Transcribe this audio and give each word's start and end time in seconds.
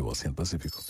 o 0.00 0.06
Oceano 0.06 0.34
Pacífico. 0.36 0.82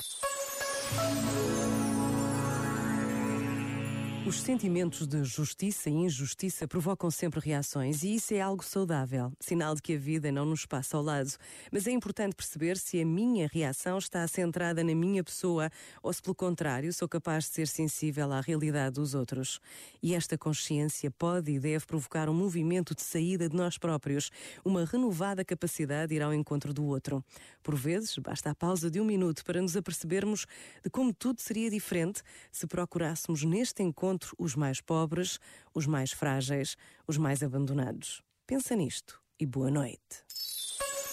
Os 4.26 4.42
sentimentos 4.42 5.06
de 5.06 5.24
justiça 5.24 5.88
e 5.88 5.92
injustiça 5.94 6.68
provocam 6.68 7.10
sempre 7.10 7.40
reações 7.40 8.02
e 8.02 8.14
isso 8.14 8.34
é 8.34 8.40
algo 8.40 8.62
saudável, 8.62 9.32
sinal 9.40 9.74
de 9.74 9.80
que 9.80 9.94
a 9.94 9.98
vida 9.98 10.30
não 10.30 10.44
nos 10.44 10.66
passa 10.66 10.98
ao 10.98 11.02
lado. 11.02 11.30
Mas 11.72 11.86
é 11.86 11.92
importante 11.92 12.34
perceber 12.34 12.76
se 12.76 13.00
a 13.00 13.06
minha 13.06 13.48
reação 13.50 13.96
está 13.96 14.26
centrada 14.28 14.84
na 14.84 14.94
minha 14.94 15.24
pessoa 15.24 15.70
ou 16.02 16.12
se, 16.12 16.20
pelo 16.20 16.34
contrário, 16.34 16.92
sou 16.92 17.08
capaz 17.08 17.44
de 17.44 17.50
ser 17.50 17.68
sensível 17.68 18.30
à 18.30 18.40
realidade 18.40 18.96
dos 18.96 19.14
outros. 19.14 19.60
E 20.02 20.14
esta 20.14 20.36
consciência 20.36 21.10
pode 21.10 21.52
e 21.52 21.58
deve 21.58 21.86
provocar 21.86 22.28
um 22.28 22.34
movimento 22.34 22.94
de 22.94 23.02
saída 23.02 23.48
de 23.48 23.56
nós 23.56 23.78
próprios, 23.78 24.30
uma 24.62 24.84
renovada 24.84 25.42
capacidade 25.42 26.08
de 26.10 26.16
ir 26.16 26.22
ao 26.22 26.34
encontro 26.34 26.74
do 26.74 26.84
outro. 26.84 27.24
Por 27.62 27.76
vezes, 27.76 28.18
basta 28.18 28.50
a 28.50 28.54
pausa 28.54 28.90
de 28.90 29.00
um 29.00 29.04
minuto 29.04 29.42
para 29.42 29.62
nos 29.62 29.74
apercebermos 29.74 30.44
de 30.82 30.90
como 30.90 31.14
tudo 31.14 31.40
seria 31.40 31.70
diferente 31.70 32.20
se 32.52 32.66
procurássemos 32.66 33.42
neste 33.42 33.82
encontro 33.82 34.07
encontro 34.08 34.34
os 34.38 34.54
mais 34.54 34.80
pobres, 34.80 35.38
os 35.74 35.86
mais 35.86 36.12
frágeis, 36.12 36.76
os 37.06 37.18
mais 37.18 37.42
abandonados. 37.42 38.22
Pensa 38.46 38.74
nisto 38.74 39.20
e 39.38 39.44
boa 39.44 39.70
noite. 39.70 40.24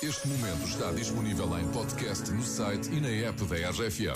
Este 0.01 0.27
momento 0.27 0.63
está 0.65 0.91
disponível 0.91 1.57
em 1.57 1.69
podcast 1.71 2.31
no 2.31 2.43
site 2.43 2.89
e 2.91 3.01
na 3.01 3.09
app 3.09 3.43
da 3.45 3.69
RFM. 3.71 4.15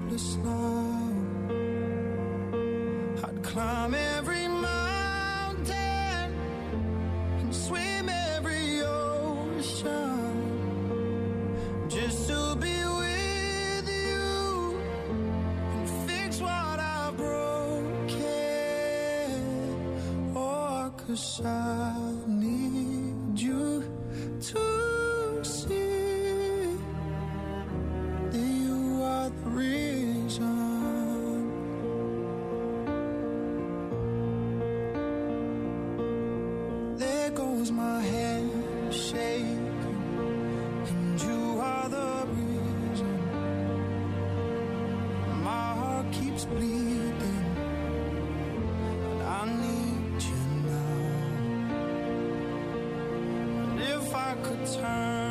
hopeless 0.11 0.35
now. 0.43 1.13
I'd 3.23 3.43
climb 3.43 3.93
every 3.93 4.47
mountain 4.47 6.33
swim 7.51 8.09
every 8.09 8.81
ocean 8.81 10.27
just 11.89 12.27
to 12.29 12.55
be 12.55 12.85
with 12.99 13.89
you 13.89 14.79
fix 16.07 16.41
what 16.41 16.79
I've. 16.79 16.91
Oh, 20.33 20.91
I 21.45 22.40
goes 37.33 37.71
my 37.71 38.01
hand 38.01 38.93
shaking, 38.93 39.73
and 40.87 41.21
you 41.21 41.59
are 41.59 41.89
the 41.89 42.25
reason. 42.35 43.19
My 45.43 45.73
heart 45.75 46.11
keeps 46.11 46.45
bleeding, 46.45 47.55
and 49.09 49.21
I 49.23 49.45
need 49.45 50.21
you 50.21 50.41
now. 50.67 50.97
And 53.63 53.79
if 53.79 54.15
I 54.15 54.35
could 54.43 54.65
turn 54.65 55.30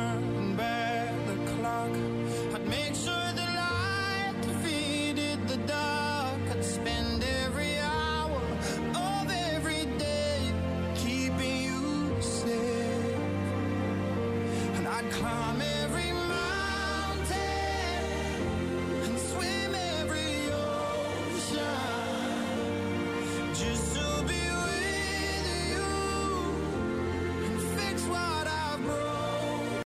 climb 15.09 15.80